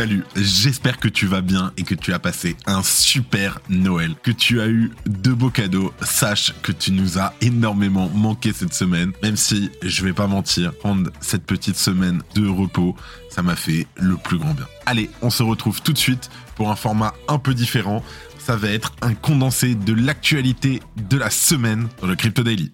[0.00, 4.30] Salut, j'espère que tu vas bien et que tu as passé un super Noël, que
[4.30, 5.92] tu as eu de beaux cadeaux.
[6.00, 10.72] Sache que tu nous as énormément manqué cette semaine, même si je vais pas mentir,
[10.72, 12.96] prendre cette petite semaine de repos,
[13.28, 14.66] ça m'a fait le plus grand bien.
[14.86, 18.02] Allez, on se retrouve tout de suite pour un format un peu différent.
[18.38, 22.72] Ça va être un condensé de l'actualité de la semaine dans le Crypto Daily.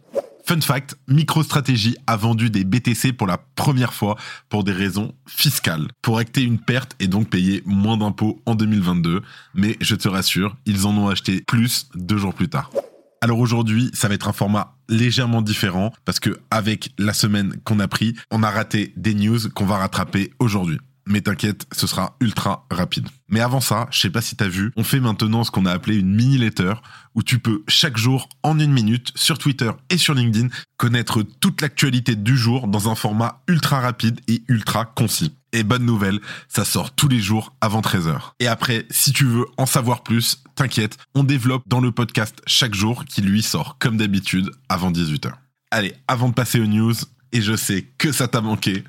[0.48, 4.16] Fun fact, MicroStrategy a vendu des BTC pour la première fois
[4.48, 9.22] pour des raisons fiscales, pour acter une perte et donc payer moins d'impôts en 2022.
[9.54, 12.70] Mais je te rassure, ils en ont acheté plus deux jours plus tard.
[13.22, 17.80] Alors aujourd'hui, ça va être un format légèrement différent parce que avec la semaine qu'on
[17.80, 22.16] a pris, on a raté des news qu'on va rattraper aujourd'hui mais t'inquiète, ce sera
[22.20, 23.08] ultra rapide.
[23.28, 25.72] Mais avant ça, je sais pas si t'as vu, on fait maintenant ce qu'on a
[25.72, 26.74] appelé une mini letter
[27.14, 31.60] où tu peux chaque jour, en une minute, sur Twitter et sur LinkedIn, connaître toute
[31.60, 35.32] l'actualité du jour dans un format ultra rapide et ultra concis.
[35.52, 38.18] Et bonne nouvelle, ça sort tous les jours avant 13h.
[38.40, 42.74] Et après, si tu veux en savoir plus, t'inquiète, on développe dans le podcast chaque
[42.74, 45.32] jour qui lui sort comme d'habitude avant 18h.
[45.70, 46.94] Allez, avant de passer aux news,
[47.32, 48.84] et je sais que ça t'a manqué,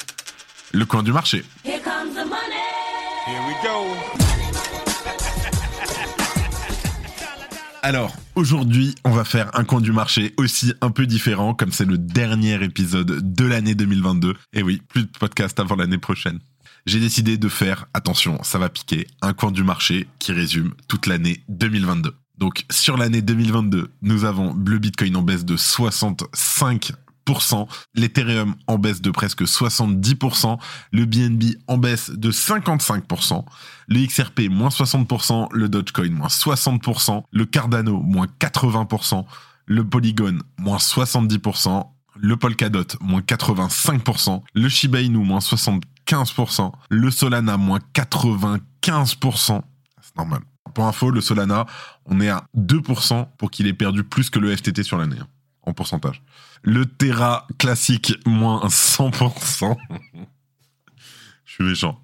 [0.73, 1.43] le coin du marché.
[7.84, 11.86] Alors, aujourd'hui, on va faire un coin du marché aussi un peu différent, comme c'est
[11.86, 14.34] le dernier épisode de l'année 2022.
[14.53, 16.39] Et oui, plus de podcast avant l'année prochaine.
[16.86, 21.06] J'ai décidé de faire, attention, ça va piquer, un coin du marché qui résume toute
[21.06, 22.16] l'année 2022.
[22.38, 26.94] Donc, sur l'année 2022, nous avons le Bitcoin en baisse de 65
[27.95, 30.57] l'Ethereum en baisse de presque 70%,
[30.91, 33.44] le BNB en baisse de 55%,
[33.88, 39.25] le XRP moins 60%, le Dogecoin moins 60%, le Cardano moins 80%,
[39.66, 47.57] le Polygon moins 70%, le Polkadot moins 85%, le Shiba Inu moins 75%, le Solana
[47.57, 49.62] moins 95%.
[50.01, 50.41] C'est normal.
[50.74, 51.66] Pour info, le Solana,
[52.06, 55.28] on est à 2% pour qu'il ait perdu plus que le FTT sur l'année, hein,
[55.67, 56.22] en pourcentage.
[56.63, 59.75] Le Terra classique, moins 100%.
[61.45, 62.01] Je suis méchant.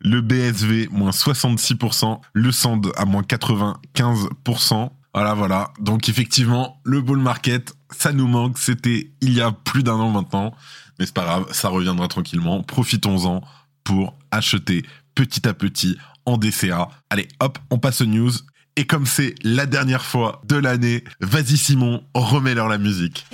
[0.00, 2.20] Le BSV, moins 66%.
[2.32, 4.90] Le Sand à moins 95%.
[5.14, 5.72] Voilà, voilà.
[5.80, 8.58] Donc effectivement, le bull market, ça nous manque.
[8.58, 10.52] C'était il y a plus d'un an maintenant.
[10.98, 12.62] Mais c'est pas grave, ça reviendra tranquillement.
[12.62, 13.42] Profitons-en
[13.84, 16.88] pour acheter petit à petit en DCA.
[17.10, 18.32] Allez, hop, on passe aux news.
[18.76, 23.24] Et comme c'est la dernière fois de l'année, vas-y Simon, remets-leur la musique.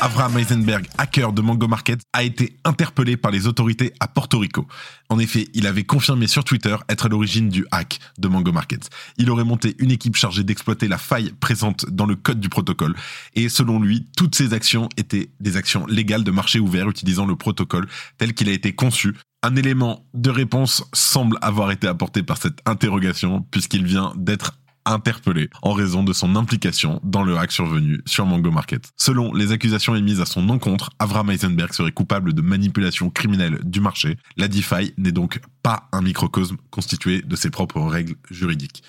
[0.00, 4.66] Avraham Eisenberg, hacker de Mango Market, a été interpellé par les autorités à Porto Rico.
[5.08, 8.90] En effet, il avait confirmé sur Twitter être à l'origine du hack de Mango Market.
[9.16, 12.94] Il aurait monté une équipe chargée d'exploiter la faille présente dans le code du protocole.
[13.34, 17.36] Et selon lui, toutes ces actions étaient des actions légales de marché ouvert utilisant le
[17.36, 17.86] protocole
[18.18, 19.14] tel qu'il a été conçu.
[19.46, 24.52] Un élément de réponse semble avoir été apporté par cette interrogation puisqu'il vient d'être
[24.86, 28.90] interpellé en raison de son implication dans le hack survenu sur Mango Market.
[28.96, 33.80] Selon les accusations émises à son encontre, Avram Eisenberg serait coupable de manipulation criminelle du
[33.80, 34.16] marché.
[34.38, 38.82] La DeFi n'est donc pas un microcosme constitué de ses propres règles juridiques.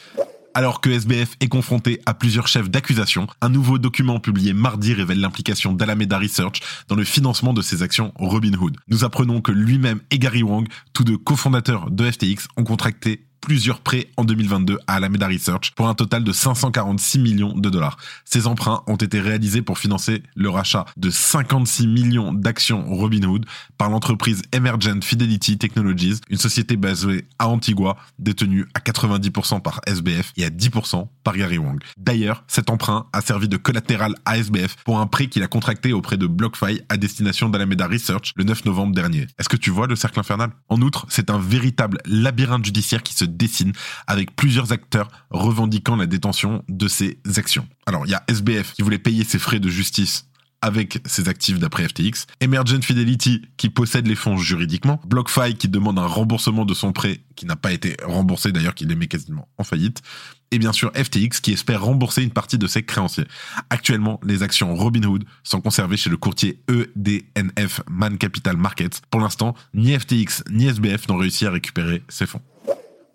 [0.57, 5.19] Alors que SBF est confronté à plusieurs chefs d'accusation, un nouveau document publié mardi révèle
[5.19, 8.77] l'implication d'Alameda Research dans le financement de ses actions Robinhood.
[8.87, 13.79] Nous apprenons que lui-même et Gary Wang, tous deux cofondateurs de FTX, ont contracté plusieurs
[13.79, 17.95] prêts en 2022 à Alameda Research pour un total de 546 millions de dollars.
[18.25, 23.45] Ces emprunts ont été réalisés pour financer le rachat de 56 millions d'actions Robinhood
[23.77, 30.33] par l'entreprise Emergent Fidelity Technologies, une société basée à Antigua, détenue à 90% par SBF
[30.37, 31.79] et à 10% par Gary Wang.
[31.97, 35.93] D'ailleurs, cet emprunt a servi de collatéral à SBF pour un prêt qu'il a contracté
[35.93, 39.27] auprès de BlockFi à destination d'Alameda Research le 9 novembre dernier.
[39.37, 40.49] Est-ce que tu vois le cercle infernal?
[40.67, 43.73] En outre, c'est un véritable labyrinthe judiciaire qui se dessine
[44.07, 47.67] avec plusieurs acteurs revendiquant la détention de ces actions.
[47.85, 50.27] Alors, il y a SBF qui voulait payer ses frais de justice
[50.65, 55.99] avec ses actifs d'après FTX, Emergent Fidelity qui possède les fonds juridiquement, BlockFi qui demande
[55.99, 59.63] un remboursement de son prêt qui n'a pas été remboursé d'ailleurs qu'il est quasiment en
[59.63, 60.01] faillite,
[60.49, 63.25] et bien sûr FTX qui espère rembourser une partie de ses créanciers.
[63.69, 69.01] Actuellement, les actions Robinhood sont conservées chez le courtier EDNF Man Capital Markets.
[69.11, 72.41] Pour l'instant, ni FTX ni SBF n'ont réussi à récupérer ces fonds.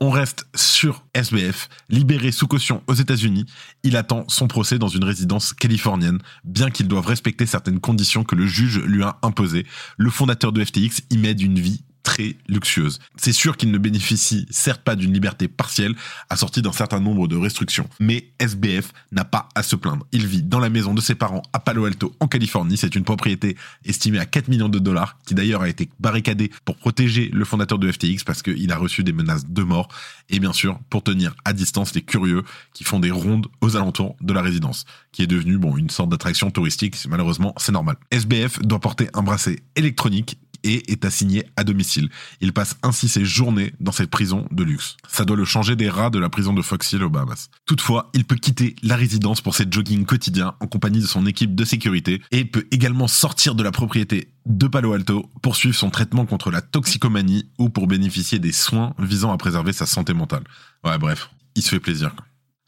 [0.02, 3.44] On reste sur SBF, libéré sous caution aux États-Unis.
[3.82, 8.34] Il attend son procès dans une résidence californienne, bien qu'il doive respecter certaines conditions que
[8.34, 9.66] le juge lui a imposées.
[9.98, 12.98] Le fondateur de FTX y met d'une vie très luxueuse.
[13.16, 15.94] C'est sûr qu'il ne bénéficie certes pas d'une liberté partielle,
[16.28, 20.06] assortie d'un certain nombre de restrictions, mais SBF n'a pas à se plaindre.
[20.12, 22.76] Il vit dans la maison de ses parents à Palo Alto, en Californie.
[22.76, 26.76] C'est une propriété estimée à 4 millions de dollars, qui d'ailleurs a été barricadée pour
[26.76, 29.88] protéger le fondateur de FTX parce qu'il a reçu des menaces de mort,
[30.28, 32.42] et bien sûr pour tenir à distance les curieux
[32.72, 36.10] qui font des rondes aux alentours de la résidence, qui est devenue bon une sorte
[36.10, 36.96] d'attraction touristique.
[37.08, 37.96] Malheureusement, c'est normal.
[38.10, 42.08] SBF doit porter un bracelet électronique et est assigné à domicile.
[42.40, 44.96] Il passe ainsi ses journées dans cette prison de luxe.
[45.08, 47.48] Ça doit le changer des rats de la prison de Fox Hill aux Bahamas.
[47.66, 51.54] Toutefois, il peut quitter la résidence pour ses jogging quotidiens en compagnie de son équipe
[51.54, 56.26] de sécurité et peut également sortir de la propriété de Palo Alto, poursuivre son traitement
[56.26, 60.44] contre la toxicomanie ou pour bénéficier des soins visant à préserver sa santé mentale.
[60.84, 62.14] Ouais, bref, il se fait plaisir.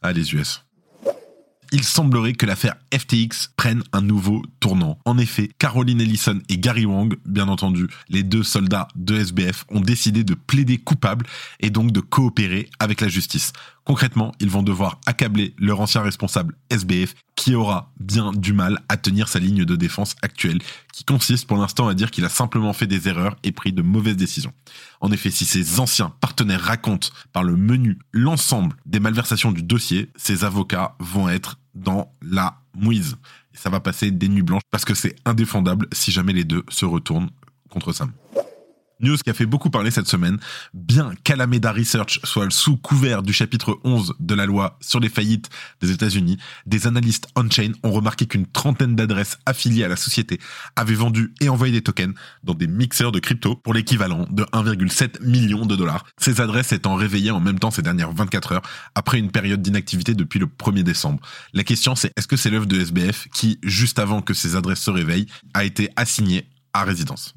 [0.01, 0.63] Allez, les US
[1.71, 4.99] il semblerait que l'affaire FTX prenne un nouveau tournant.
[5.05, 9.79] En effet, Caroline Ellison et Gary Wang, bien entendu, les deux soldats de SBF, ont
[9.79, 11.25] décidé de plaider coupable
[11.59, 13.53] et donc de coopérer avec la justice.
[13.85, 18.95] Concrètement, ils vont devoir accabler leur ancien responsable SBF qui aura bien du mal à
[18.95, 20.61] tenir sa ligne de défense actuelle,
[20.93, 23.81] qui consiste pour l'instant à dire qu'il a simplement fait des erreurs et pris de
[23.81, 24.53] mauvaises décisions.
[25.01, 30.09] En effet, si ses anciens partenaires racontent par le menu l'ensemble des malversations du dossier,
[30.15, 33.17] ses avocats vont être dans la mouise.
[33.53, 36.85] Ça va passer des nuits blanches parce que c'est indéfendable si jamais les deux se
[36.85, 37.29] retournent
[37.69, 38.11] contre Sam.
[39.03, 40.37] News qui a fait beaucoup parler cette semaine,
[40.73, 45.49] bien qu'Alameda Research soit sous couvert du chapitre 11 de la loi sur les faillites
[45.81, 50.39] des États-Unis, des analystes on-chain ont remarqué qu'une trentaine d'adresses affiliées à la société
[50.75, 52.13] avaient vendu et envoyé des tokens
[52.43, 56.05] dans des mixeurs de crypto pour l'équivalent de 1,7 million de dollars.
[56.17, 58.61] Ces adresses étant réveillées en même temps ces dernières 24 heures
[58.95, 61.19] après une période d'inactivité depuis le 1er décembre.
[61.53, 64.81] La question c'est est-ce que c'est l'œuvre de SBF qui, juste avant que ces adresses
[64.81, 67.35] se réveillent, a été assignée à résidence?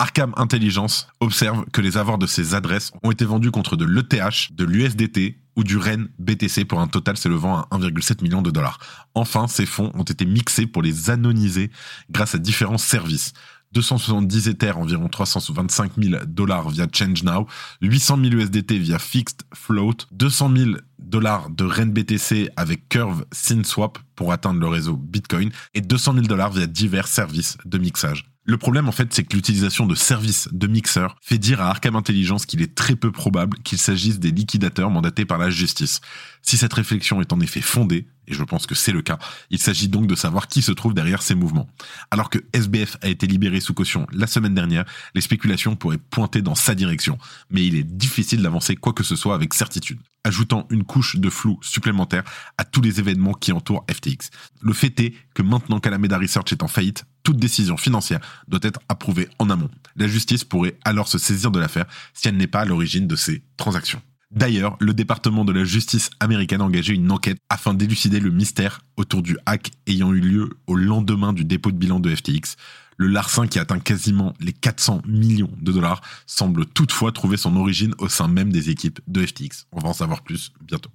[0.00, 4.50] Arkham Intelligence observe que les avoirs de ces adresses ont été vendus contre de l'ETH,
[4.50, 8.78] de l'USDT ou du REN BTC pour un total s'élevant à 1,7 million de dollars.
[9.14, 11.70] Enfin, ces fonds ont été mixés pour les anonymiser
[12.10, 13.34] grâce à différents services.
[13.72, 17.46] 270 Ether, environ 325 000 dollars via ChangeNow,
[17.82, 23.98] 800 000 USDT via Fixed Float, 200 000 dollars de REN BTC avec Curve SynSwap
[24.16, 28.30] pour atteindre le réseau Bitcoin et 200 000 dollars via divers services de mixage.
[28.50, 31.94] Le problème, en fait, c'est que l'utilisation de services de mixeurs fait dire à Arkham
[31.94, 36.00] Intelligence qu'il est très peu probable qu'il s'agisse des liquidateurs mandatés par la justice.
[36.42, 39.20] Si cette réflexion est en effet fondée, et je pense que c'est le cas,
[39.50, 41.68] il s'agit donc de savoir qui se trouve derrière ces mouvements.
[42.10, 46.42] Alors que SBF a été libéré sous caution la semaine dernière, les spéculations pourraient pointer
[46.42, 47.18] dans sa direction,
[47.50, 51.30] mais il est difficile d'avancer quoi que ce soit avec certitude, ajoutant une couche de
[51.30, 52.24] flou supplémentaire
[52.58, 54.30] à tous les événements qui entourent FTX.
[54.60, 58.18] Le fait est que maintenant qu'Alameda Research est en faillite, toute décision financière
[58.48, 59.70] doit être approuvée en amont.
[59.94, 63.14] La justice pourrait alors se saisir de l'affaire si elle n'est pas à l'origine de
[63.14, 64.02] ces transactions.
[64.32, 68.80] D'ailleurs, le département de la justice américaine a engagé une enquête afin d'élucider le mystère
[68.96, 72.56] autour du hack ayant eu lieu au lendemain du dépôt de bilan de FTX.
[72.96, 77.94] Le larcin qui atteint quasiment les 400 millions de dollars semble toutefois trouver son origine
[77.98, 79.66] au sein même des équipes de FTX.
[79.70, 80.90] On va en savoir plus bientôt.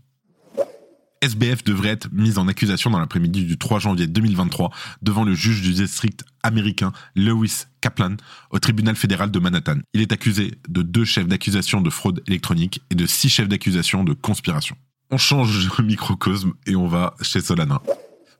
[1.21, 5.61] SBF devrait être mise en accusation dans l'après-midi du 3 janvier 2023 devant le juge
[5.61, 8.17] du district américain Lewis Kaplan
[8.51, 9.77] au tribunal fédéral de Manhattan.
[9.93, 14.03] Il est accusé de deux chefs d'accusation de fraude électronique et de six chefs d'accusation
[14.03, 14.75] de conspiration.
[15.11, 17.81] On change de microcosme et on va chez Solana.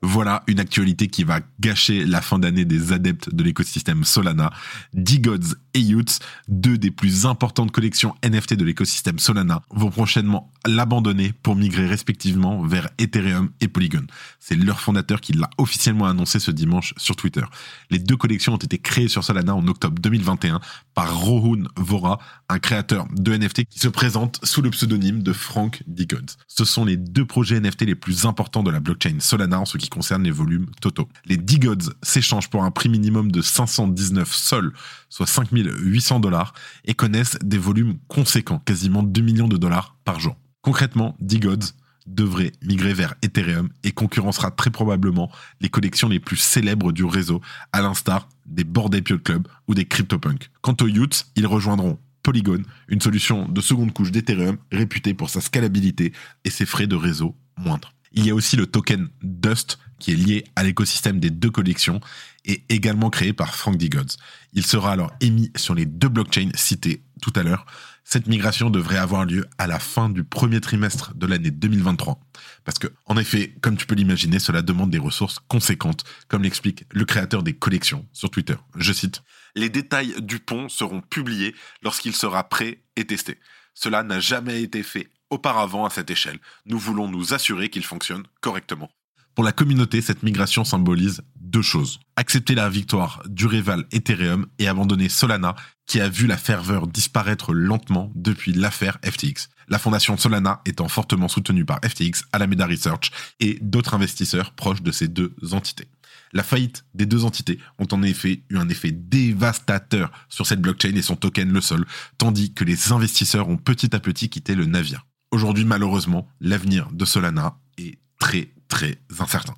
[0.02, 4.50] Voilà une actualité qui va gâcher la fin d'année des adeptes de l'écosystème Solana.
[4.94, 11.32] D-Gods et Youths, deux des plus importantes collections NFT de l'écosystème Solana, vont prochainement l'abandonner
[11.42, 14.06] pour migrer respectivement vers Ethereum et Polygon.
[14.40, 17.44] C'est leur fondateur qui l'a officiellement annoncé ce dimanche sur Twitter.
[17.90, 20.60] Les deux collections ont été créées sur Solana en octobre 2021
[20.94, 25.82] par Rohun Vora, un créateur de NFT qui se présente sous le pseudonyme de Frank
[25.86, 26.36] D-Gods.
[26.46, 29.78] Ce sont les deux projets NFT les plus importants de la blockchain Solana en ce
[29.78, 31.08] qui concerne les volumes totaux.
[31.24, 34.72] Les D-Gods s'échangent pour un prix minimum de 519 sols,
[35.08, 40.36] soit 5800 dollars, et connaissent des volumes conséquents, quasiment 2 millions de dollars par jour.
[40.62, 41.72] Concrètement, D-Gods
[42.06, 47.40] devrait migrer vers Ethereum et concurrencera très probablement les collections les plus célèbres du réseau,
[47.72, 50.50] à l'instar des Bored Ape Club ou des CryptoPunk.
[50.60, 55.40] Quant aux Youths, ils rejoindront Polygon, une solution de seconde couche d'Ethereum réputée pour sa
[55.40, 56.12] scalabilité
[56.44, 57.92] et ses frais de réseau moindres.
[58.12, 62.00] Il y a aussi le token Dust qui est lié à l'écosystème des deux collections
[62.44, 63.88] et également créé par Frank D.
[63.88, 64.16] Gods.
[64.52, 67.66] Il sera alors émis sur les deux blockchains cités tout à l'heure.
[68.04, 72.20] Cette migration devrait avoir lieu à la fin du premier trimestre de l'année 2023.
[72.64, 76.84] Parce que, en effet, comme tu peux l'imaginer, cela demande des ressources conséquentes, comme l'explique
[76.92, 78.54] le créateur des collections sur Twitter.
[78.76, 79.22] Je cite,
[79.56, 83.40] Les détails du pont seront publiés lorsqu'il sera prêt et testé.
[83.74, 86.38] Cela n'a jamais été fait auparavant à cette échelle.
[86.66, 88.90] Nous voulons nous assurer qu'il fonctionne correctement.
[89.36, 92.00] Pour la communauté, cette migration symbolise deux choses.
[92.16, 95.54] Accepter la victoire du rival Ethereum et abandonner Solana,
[95.86, 99.50] qui a vu la ferveur disparaître lentement depuis l'affaire FTX.
[99.68, 104.90] La fondation Solana étant fortement soutenue par FTX, Alameda Research et d'autres investisseurs proches de
[104.90, 105.88] ces deux entités.
[106.32, 110.94] La faillite des deux entités ont en effet eu un effet dévastateur sur cette blockchain
[110.94, 111.86] et son token le sol,
[112.18, 115.04] tandis que les investisseurs ont petit à petit quitté le navire.
[115.36, 119.52] Aujourd'hui, malheureusement, l'avenir de Solana est très très incertain.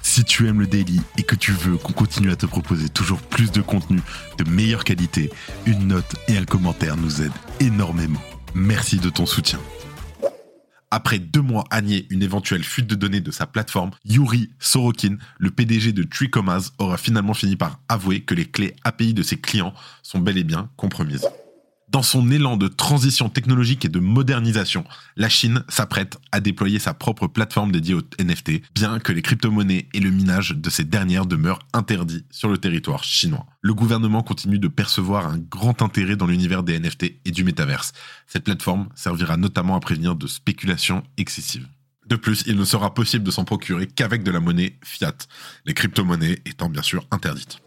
[0.00, 3.20] Si tu aimes le daily et que tu veux qu'on continue à te proposer toujours
[3.20, 4.00] plus de contenu
[4.38, 5.28] de meilleure qualité,
[5.66, 8.22] une note et un commentaire nous aident énormément.
[8.54, 9.60] Merci de ton soutien.
[10.90, 15.18] Après deux mois à nier une éventuelle fuite de données de sa plateforme, Yuri Sorokin,
[15.38, 19.36] le PDG de Tricomas, aura finalement fini par avouer que les clés API de ses
[19.36, 21.28] clients sont bel et bien compromises.
[21.90, 24.84] Dans son élan de transition technologique et de modernisation,
[25.16, 29.88] la Chine s'apprête à déployer sa propre plateforme dédiée aux NFT, bien que les crypto-monnaies
[29.92, 33.44] et le minage de ces dernières demeurent interdits sur le territoire chinois.
[33.60, 37.92] Le gouvernement continue de percevoir un grand intérêt dans l'univers des NFT et du métaverse.
[38.28, 41.66] Cette plateforme servira notamment à prévenir de spéculations excessives.
[42.06, 45.16] De plus, il ne sera possible de s'en procurer qu'avec de la monnaie fiat,
[45.64, 47.60] les crypto-monnaies étant bien sûr interdites.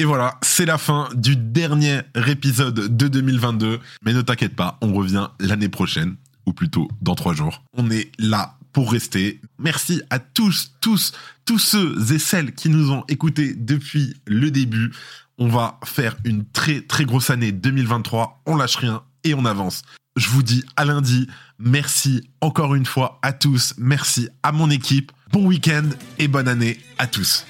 [0.00, 3.80] Et voilà, c'est la fin du dernier épisode de 2022.
[4.04, 6.14] Mais ne t'inquiète pas, on revient l'année prochaine,
[6.46, 7.64] ou plutôt dans trois jours.
[7.76, 9.40] On est là pour rester.
[9.58, 11.12] Merci à tous, tous,
[11.44, 14.92] tous ceux et celles qui nous ont écoutés depuis le début.
[15.36, 18.42] On va faire une très très grosse année 2023.
[18.46, 19.82] On lâche rien et on avance.
[20.14, 21.26] Je vous dis à lundi.
[21.58, 23.74] Merci encore une fois à tous.
[23.78, 25.10] Merci à mon équipe.
[25.32, 25.88] Bon week-end
[26.20, 27.44] et bonne année à tous.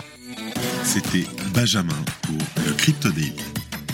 [0.89, 1.93] C'était Benjamin
[2.23, 3.11] pour le Crypto.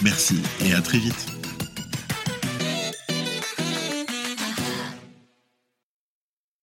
[0.04, 1.33] Merci et à très vite.